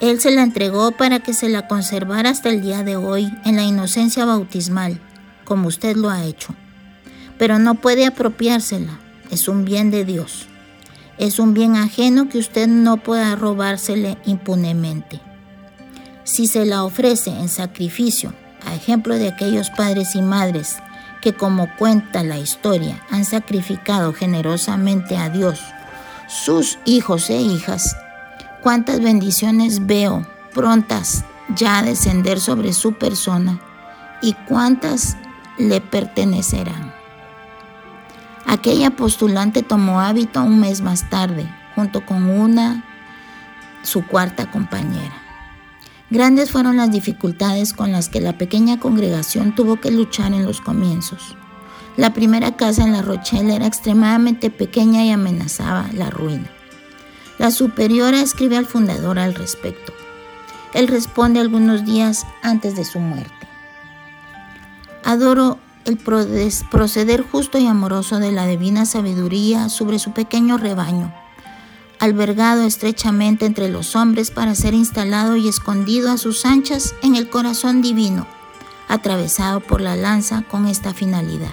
[0.00, 3.56] Él se la entregó para que se la conservara hasta el día de hoy en
[3.56, 5.00] la inocencia bautismal,
[5.44, 6.54] como usted lo ha hecho
[7.38, 8.98] pero no puede apropiársela.
[9.30, 10.46] Es un bien de Dios.
[11.18, 15.20] Es un bien ajeno que usted no pueda robársele impunemente.
[16.26, 18.34] Si se la ofrece en sacrificio,
[18.66, 20.78] a ejemplo de aquellos padres y madres
[21.22, 25.60] que como cuenta la historia han sacrificado generosamente a Dios
[26.26, 27.96] sus hijos e hijas,
[28.60, 33.60] cuántas bendiciones veo prontas ya a descender sobre su persona
[34.20, 35.16] y cuántas
[35.58, 36.92] le pertenecerán.
[38.46, 42.84] Aquella postulante tomó hábito un mes más tarde, junto con una,
[43.84, 45.25] su cuarta compañera.
[46.08, 50.60] Grandes fueron las dificultades con las que la pequeña congregación tuvo que luchar en los
[50.60, 51.36] comienzos.
[51.96, 56.48] La primera casa en La Rochelle era extremadamente pequeña y amenazaba la ruina.
[57.38, 59.92] La superiora escribe al fundador al respecto.
[60.74, 63.32] Él responde algunos días antes de su muerte.
[65.04, 71.14] Adoro el proceder justo y amoroso de la divina sabiduría sobre su pequeño rebaño,
[71.98, 77.28] albergado estrechamente entre los hombres para ser instalado y escondido a sus anchas en el
[77.28, 78.26] corazón divino,
[78.88, 81.52] atravesado por la lanza con esta finalidad.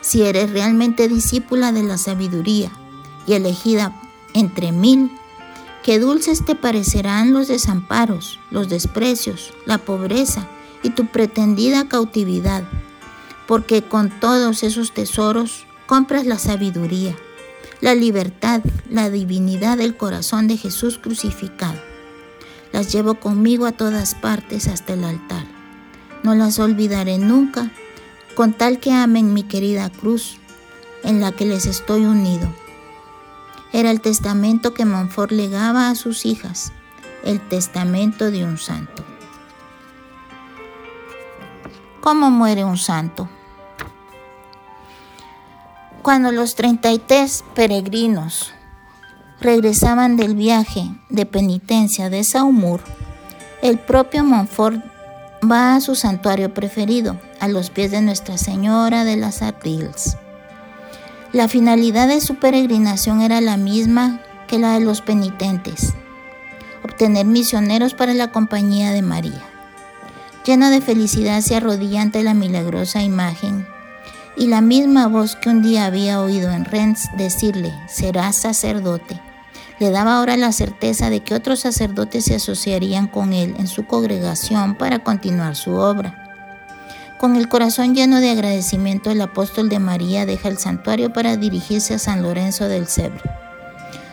[0.00, 2.70] Si eres realmente discípula de la sabiduría
[3.26, 3.94] y elegida
[4.34, 5.10] entre mil,
[5.82, 10.46] qué dulces te parecerán los desamparos, los desprecios, la pobreza
[10.82, 12.64] y tu pretendida cautividad
[13.46, 17.16] porque con todos esos tesoros compras la sabiduría,
[17.82, 21.78] la libertad, la divinidad del corazón de Jesús crucificado.
[22.72, 25.44] Las llevo conmigo a todas partes hasta el altar.
[26.22, 27.72] No las olvidaré nunca,
[28.36, 30.38] con tal que amen mi querida cruz,
[31.02, 32.54] en la que les estoy unido.
[33.72, 36.72] Era el testamento que Montfort legaba a sus hijas,
[37.24, 39.04] el testamento de un santo.
[42.00, 43.28] ¿Cómo muere un santo?
[46.02, 48.50] Cuando los 33 peregrinos
[49.40, 52.80] regresaban del viaje de penitencia de Saumur,
[53.62, 54.82] el propio Montfort
[55.48, 60.16] va a su santuario preferido, a los pies de Nuestra Señora de las Ardilles.
[61.32, 65.94] La finalidad de su peregrinación era la misma que la de los penitentes,
[66.82, 69.44] obtener misioneros para la compañía de María.
[70.44, 73.61] Lleno de felicidad se arrodilla ante la milagrosa imagen
[74.36, 79.20] y la misma voz que un día había oído en Rennes decirle, serás sacerdote,
[79.78, 83.84] le daba ahora la certeza de que otros sacerdotes se asociarían con él en su
[83.84, 86.18] congregación para continuar su obra.
[87.18, 91.94] Con el corazón lleno de agradecimiento, el apóstol de María deja el santuario para dirigirse
[91.94, 93.22] a San Lorenzo del Cebre.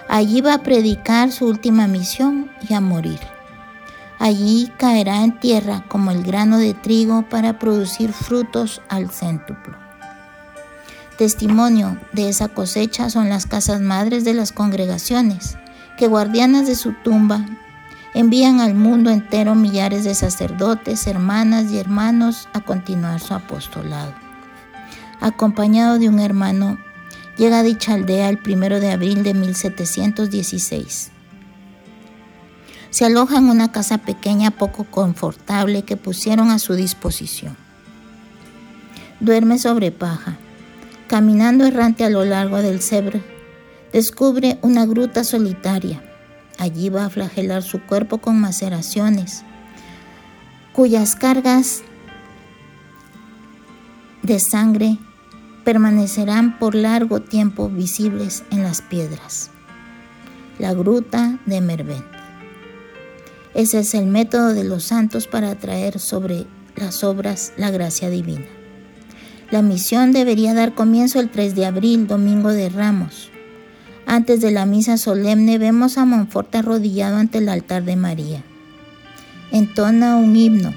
[0.08, 3.20] Allí va a predicar su última misión y a morir.
[4.18, 9.89] Allí caerá en tierra como el grano de trigo para producir frutos al céntuplo.
[11.20, 15.58] Testimonio de esa cosecha son las casas madres de las congregaciones,
[15.98, 17.46] que guardianas de su tumba
[18.14, 24.14] envían al mundo entero millares de sacerdotes, hermanas y hermanos a continuar su apostolado.
[25.20, 26.78] Acompañado de un hermano,
[27.36, 31.12] llega a dicha aldea el primero de abril de 1716.
[32.92, 37.58] Se aloja en una casa pequeña poco confortable que pusieron a su disposición.
[39.20, 40.38] Duerme sobre paja
[41.10, 43.24] Caminando errante a lo largo del Cebre,
[43.92, 46.04] descubre una gruta solitaria.
[46.60, 49.44] Allí va a flagelar su cuerpo con maceraciones,
[50.72, 51.82] cuyas cargas
[54.22, 55.00] de sangre
[55.64, 59.50] permanecerán por largo tiempo visibles en las piedras.
[60.60, 62.06] La gruta de Mervent.
[63.56, 66.46] Ese es el método de los santos para atraer sobre
[66.76, 68.59] las obras la gracia divina.
[69.52, 73.32] La misión debería dar comienzo el 3 de abril, domingo de Ramos.
[74.06, 78.44] Antes de la misa solemne vemos a Monfort arrodillado ante el altar de María.
[79.52, 80.72] Entona un himno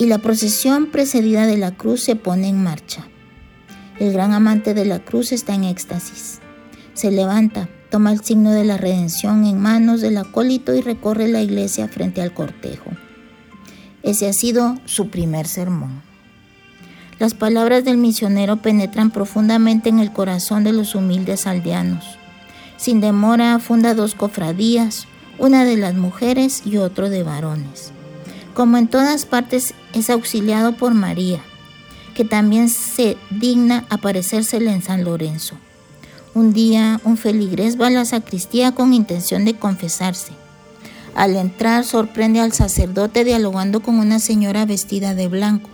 [0.00, 3.06] y la procesión precedida de la cruz se pone en marcha.
[4.00, 6.40] El gran amante de la cruz está en éxtasis.
[6.94, 11.42] Se levanta, toma el signo de la redención en manos del acólito y recorre la
[11.42, 12.90] iglesia frente al cortejo.
[14.02, 16.09] Ese ha sido su primer sermón.
[17.20, 22.16] Las palabras del misionero penetran profundamente en el corazón de los humildes aldeanos.
[22.78, 25.06] Sin demora funda dos cofradías,
[25.36, 27.92] una de las mujeres y otro de varones.
[28.54, 31.40] Como en todas partes es auxiliado por María,
[32.14, 35.56] que también se digna aparecérsele en San Lorenzo.
[36.32, 40.32] Un día un feligrés va a la sacristía con intención de confesarse.
[41.14, 45.68] Al entrar sorprende al sacerdote dialogando con una señora vestida de blanco.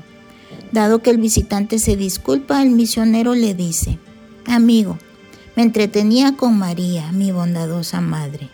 [0.72, 3.98] Dado que el visitante se disculpa, el misionero le dice,
[4.46, 4.98] Amigo,
[5.56, 8.50] me entretenía con María, mi bondadosa madre.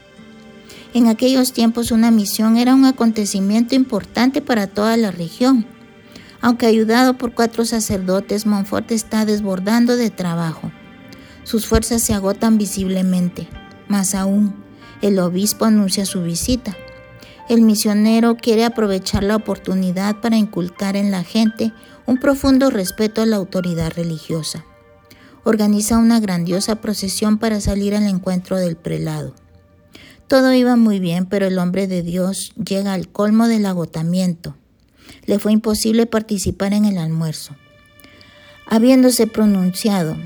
[0.95, 5.67] En aquellos tiempos una misión era un acontecimiento importante para toda la región.
[6.43, 10.71] Aunque ayudado por cuatro sacerdotes, Montfort está desbordando de trabajo.
[11.45, 13.49] Sus fuerzas se agotan visiblemente.
[13.89, 14.55] Más aún,
[15.01, 16.77] el obispo anuncia su visita.
[17.49, 21.73] El misionero quiere aprovechar la oportunidad para inculcar en la gente
[22.07, 24.65] un profundo respeto a la autoridad religiosa.
[25.45, 29.35] Organiza una grandiosa procesión para salir al encuentro del prelado.
[30.29, 34.57] Todo iba muy bien, pero el hombre de Dios llega al colmo del agotamiento.
[35.27, 37.57] Le fue imposible participar en el almuerzo.
[38.67, 40.17] Habiéndose pronunciado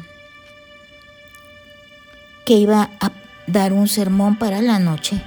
[2.44, 3.12] que iba a
[3.46, 5.20] dar un sermón para la noche,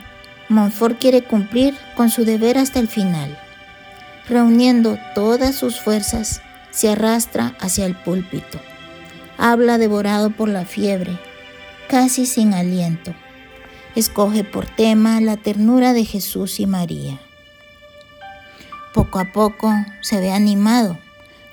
[0.48, 3.38] Montfort quiere cumplir con su deber hasta el final
[4.30, 8.60] reuniendo todas sus fuerzas, se arrastra hacia el púlpito.
[9.38, 11.18] Habla devorado por la fiebre,
[11.90, 13.14] casi sin aliento.
[13.96, 17.20] Escoge por tema la ternura de Jesús y María.
[18.94, 20.98] Poco a poco se ve animado,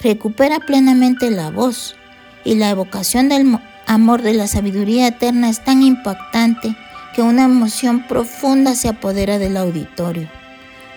[0.01, 1.97] recupera plenamente la voz
[2.45, 6.77] y la evocación del amor de la sabiduría eterna es tan impactante
[7.15, 10.29] que una emoción profunda se apodera del auditorio.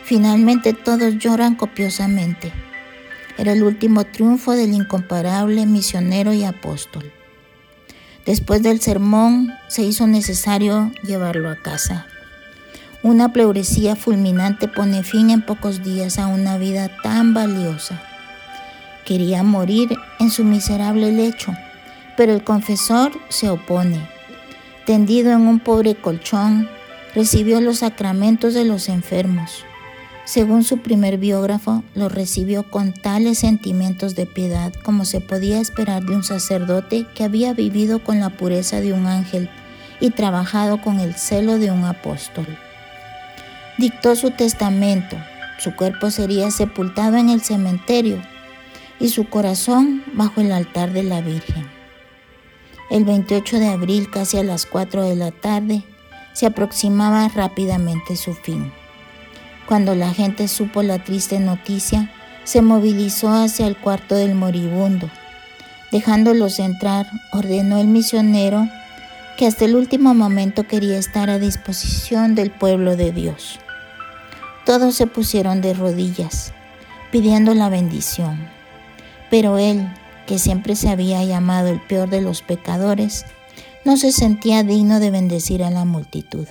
[0.10, 2.52] Finalmente todos lloran copiosamente.
[3.38, 7.12] Era el último triunfo del incomparable misionero y apóstol.
[8.26, 12.08] Después del sermón se hizo necesario llevarlo a casa.
[13.04, 18.02] Una pleuresía fulminante pone fin en pocos días a una vida tan valiosa.
[19.06, 21.54] Quería morir en su miserable lecho,
[22.18, 24.10] pero el confesor se opone.
[24.88, 26.68] Tendido en un pobre colchón,
[27.14, 29.66] recibió los sacramentos de los enfermos.
[30.30, 36.04] Según su primer biógrafo, lo recibió con tales sentimientos de piedad como se podía esperar
[36.04, 39.50] de un sacerdote que había vivido con la pureza de un ángel
[40.00, 42.46] y trabajado con el celo de un apóstol.
[43.80, 45.18] Dictó su testamento,
[45.58, 48.22] su cuerpo sería sepultado en el cementerio
[49.00, 51.66] y su corazón bajo el altar de la Virgen.
[52.92, 55.82] El 28 de abril, casi a las 4 de la tarde,
[56.34, 58.72] se aproximaba rápidamente su fin.
[59.70, 62.10] Cuando la gente supo la triste noticia,
[62.44, 65.12] se movilizó hacia el cuarto del moribundo.
[65.92, 68.68] Dejándolos entrar, ordenó el misionero
[69.38, 73.60] que hasta el último momento quería estar a disposición del pueblo de Dios.
[74.66, 76.52] Todos se pusieron de rodillas,
[77.12, 78.40] pidiendo la bendición.
[79.30, 79.88] Pero él,
[80.26, 83.24] que siempre se había llamado el peor de los pecadores,
[83.86, 86.48] no se sentía digno de bendecir a la multitud.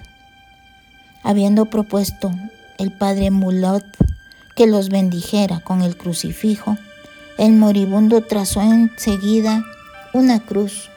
[1.25, 2.31] Habiendo propuesto
[2.79, 3.85] el padre Mulot
[4.55, 6.79] que los bendijera con el crucifijo,
[7.37, 9.65] el moribundo trazó enseguida
[10.13, 10.89] una cruz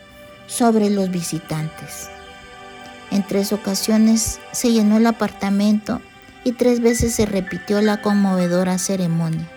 [0.48, 2.10] sobre los visitantes.
[3.12, 6.02] En tres ocasiones se llenó el apartamento
[6.44, 9.48] y tres veces se repitió la conmovedora ceremonia.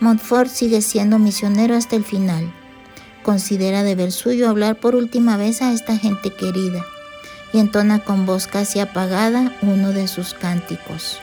[0.00, 2.52] Montfort sigue siendo misionero hasta el final.
[3.22, 6.84] Considera deber suyo hablar por última vez a esta gente querida
[7.54, 11.20] y entona con voz casi apagada uno de sus cánticos.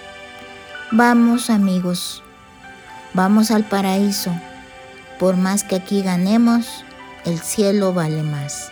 [0.89, 2.23] Vamos amigos,
[3.13, 4.32] vamos al paraíso.
[5.19, 6.86] Por más que aquí ganemos,
[7.25, 8.71] el cielo vale más.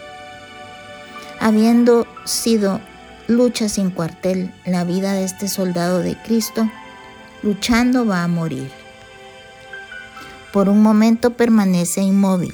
[1.41, 2.79] Habiendo sido
[3.27, 6.71] lucha sin cuartel la vida de este soldado de Cristo,
[7.43, 8.71] luchando va a morir.
[10.53, 12.53] Por un momento permanece inmóvil,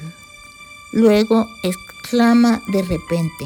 [0.92, 3.44] luego exclama de repente,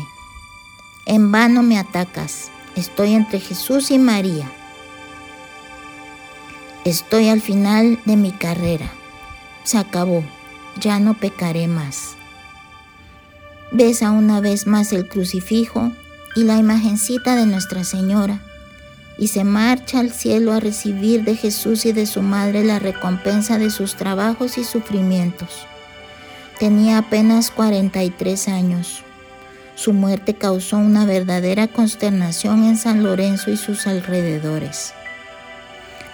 [1.11, 4.49] en vano me atacas, estoy entre Jesús y María.
[6.85, 8.89] Estoy al final de mi carrera,
[9.65, 10.23] se acabó,
[10.79, 12.15] ya no pecaré más.
[13.73, 15.91] Besa una vez más el crucifijo
[16.37, 18.41] y la imagencita de Nuestra Señora,
[19.19, 23.59] y se marcha al cielo a recibir de Jesús y de su madre la recompensa
[23.59, 25.67] de sus trabajos y sufrimientos.
[26.61, 29.03] Tenía apenas 43 años.
[29.81, 34.93] Su muerte causó una verdadera consternación en San Lorenzo y sus alrededores.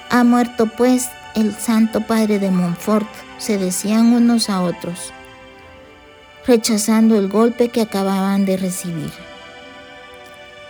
[0.08, 3.08] Ha muerto pues el Santo Padre de Montfort,
[3.38, 5.12] se decían unos a otros,
[6.46, 9.10] rechazando el golpe que acababan de recibir.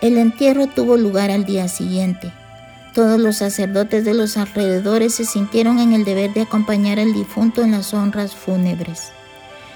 [0.01, 2.33] El entierro tuvo lugar al día siguiente.
[2.95, 7.61] Todos los sacerdotes de los alrededores se sintieron en el deber de acompañar al difunto
[7.61, 9.11] en las honras fúnebres.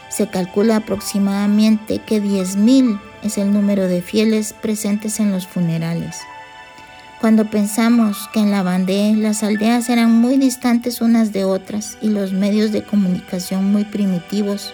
[0.09, 6.17] Se calcula aproximadamente que 10.000 es el número de fieles presentes en los funerales.
[7.21, 12.09] Cuando pensamos que en la Bandé las aldeas eran muy distantes unas de otras y
[12.09, 14.73] los medios de comunicación muy primitivos,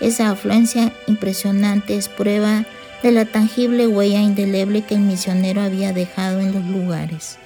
[0.00, 2.64] esa afluencia impresionante es prueba
[3.02, 7.38] de la tangible huella indeleble que el misionero había dejado en los lugares.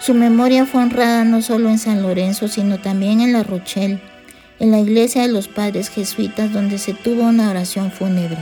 [0.00, 4.00] Su memoria fue honrada no solo en San Lorenzo, sino también en La Rochelle,
[4.58, 8.38] en la iglesia de los padres jesuitas donde se tuvo una oración fúnebre.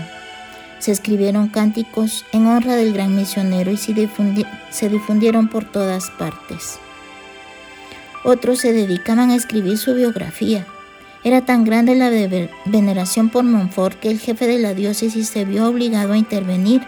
[0.78, 6.78] Se escribieron cánticos en honra del gran misionero y se, difundieron por todas partes.
[8.24, 10.66] Otros se dedicaban a escribir su biografía,
[11.26, 12.08] era tan grande la
[12.66, 16.82] veneración por Montfort que el jefe de la diócesis se vio obligado a intervenir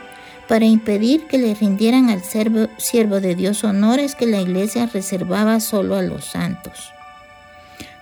[0.47, 5.97] para impedir que le rindieran al siervo de Dios honores que la iglesia reservaba solo
[5.97, 6.93] a los santos.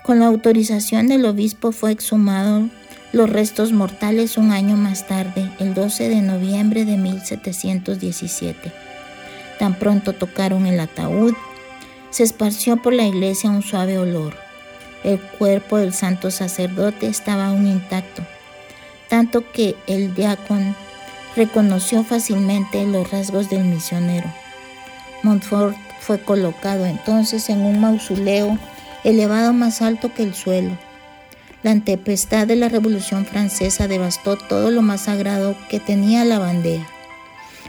[0.03, 2.69] Con la autorización del obispo fue exhumado
[3.17, 8.71] los restos mortales un año más tarde, el 12 de noviembre de 1717.
[9.59, 11.33] Tan pronto tocaron el ataúd,
[12.11, 14.35] se esparció por la iglesia un suave olor.
[15.03, 18.23] El cuerpo del santo sacerdote estaba aún intacto,
[19.09, 20.75] tanto que el diácono
[21.37, 24.31] reconoció fácilmente los rasgos del misionero.
[25.23, 28.59] Montfort fue colocado entonces en un mausoleo
[29.05, 30.77] elevado más alto que el suelo.
[31.63, 36.87] La tempestad de la Revolución Francesa devastó todo lo más sagrado que tenía la bandera,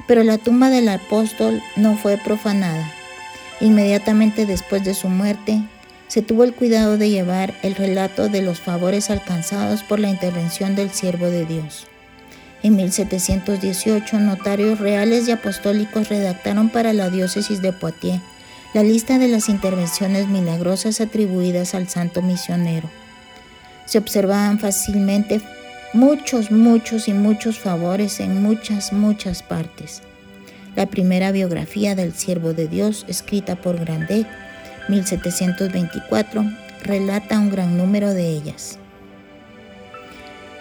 [0.07, 2.91] pero la tumba del apóstol no fue profanada.
[3.59, 5.61] Inmediatamente después de su muerte,
[6.07, 10.75] se tuvo el cuidado de llevar el relato de los favores alcanzados por la intervención
[10.75, 11.87] del siervo de Dios.
[12.63, 18.21] En 1718, notarios reales y apostólicos redactaron para la diócesis de Poitiers
[18.73, 22.89] la lista de las intervenciones milagrosas atribuidas al santo misionero.
[23.87, 25.41] Se observaban fácilmente
[25.93, 30.03] muchos, muchos y muchos favores en muchas, muchas partes.
[30.75, 34.27] la primera biografía del siervo de Dios escrita por Grandet,
[34.89, 36.43] 1724,
[36.83, 38.77] relata un gran número de ellas.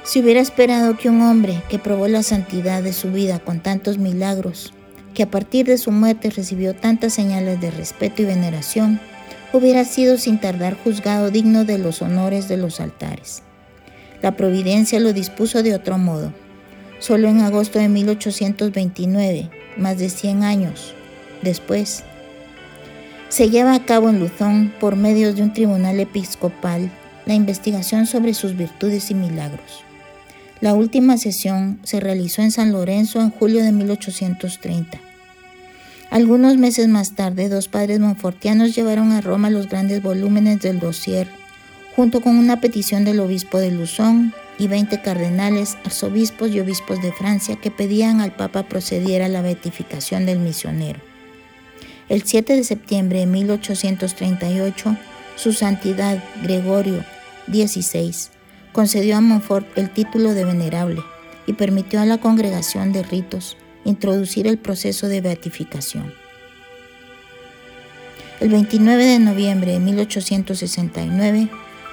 [0.04, 3.98] Si hubiera esperado que un hombre que probó la santidad de su vida con tantos
[3.98, 4.72] milagros,
[5.12, 9.00] que a partir de su muerte recibió tantas señales de respeto y veneración,
[9.52, 13.42] hubiera sido sin tardar juzgado digno de los honores de los altares.
[14.22, 16.32] La providencia lo dispuso de otro modo.
[16.98, 20.94] Solo en agosto de 1829, más de 100 años
[21.42, 22.04] después,
[23.28, 26.90] se lleva a cabo en Luzón, por medio de un tribunal episcopal,
[27.26, 29.84] la investigación sobre sus virtudes y milagros.
[30.60, 34.98] La última sesión se realizó en San Lorenzo en julio de 1830.
[36.10, 41.28] Algunos meses más tarde, dos padres monfortianos llevaron a Roma los grandes volúmenes del dossier,
[41.96, 47.12] junto con una petición del obispo de Luzón y 20 cardenales, arzobispos y obispos de
[47.12, 51.00] Francia que pedían al Papa procediera a la beatificación del misionero.
[52.08, 54.96] El 7 de septiembre de 1838,
[55.34, 57.04] su santidad Gregorio
[57.48, 58.14] XVI
[58.72, 61.02] concedió a Montfort el título de venerable
[61.46, 63.56] y permitió a la congregación de ritos
[63.86, 66.12] introducir el proceso de beatificación.
[68.40, 71.48] El 29 de noviembre de 1869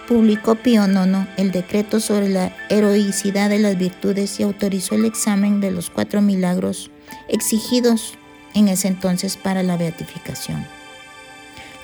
[0.07, 5.61] publicó Pío IX el decreto sobre la heroicidad de las virtudes y autorizó el examen
[5.61, 6.91] de los cuatro milagros
[7.29, 8.15] exigidos
[8.53, 10.65] en ese entonces para la beatificación.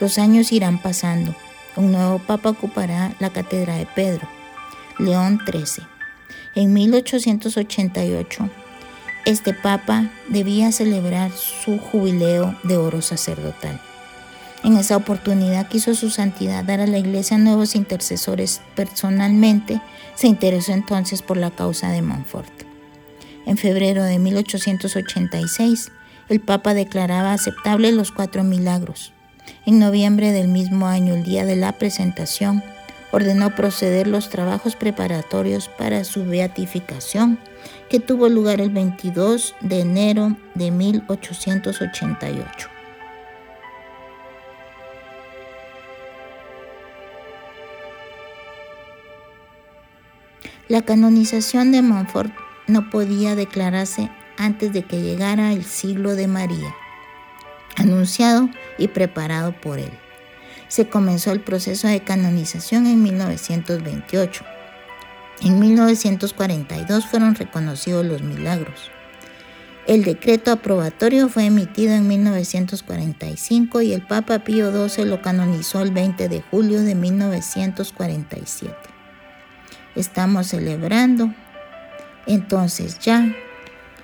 [0.02, 1.34] Los años irán pasando.
[1.76, 4.28] Un nuevo papa ocupará la cátedra de Pedro
[4.98, 5.86] León XIII.
[6.56, 8.50] En 1888,
[9.30, 13.80] este papa debía celebrar su jubileo de oro sacerdotal.
[14.64, 18.62] En esa oportunidad quiso su santidad dar a la iglesia nuevos intercesores.
[18.76, 19.82] Personalmente
[20.16, 22.52] se interesó entonces por la causa de Montfort.
[23.46, 25.92] En febrero de 1886,
[26.28, 29.14] el Papa declaraba aceptable los cuatro milagros.
[29.66, 32.64] En noviembre del mismo año, el día de la presentación,
[33.12, 37.40] ordenó proceder los trabajos preparatorios para su beatificación,
[37.90, 42.70] que tuvo lugar el 22 de enero de 1888.
[50.68, 52.32] La canonización de Montfort
[52.68, 56.76] no podía declararse antes de que llegara el siglo de María,
[57.76, 59.92] anunciado y preparado por él
[60.70, 64.59] se comenzó el proceso de canonización en 1928.
[65.42, 68.92] En 1942 fueron reconocidos los milagros.
[69.88, 75.92] El decreto aprobatorio fue emitido en 1945 y el Papa Pío XII lo canonizó el
[75.92, 78.76] 20 de julio de 1947.
[79.96, 81.34] Estamos celebrando
[82.28, 83.34] entonces ya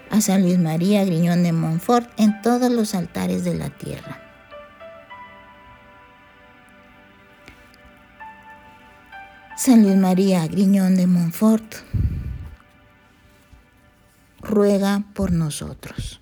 [0.09, 4.24] a San Luis María Griñón de Montfort en todos los altares de la tierra.
[9.57, 11.75] San Luis María Griñón de Montfort,
[14.41, 16.19] ruega por nosotros.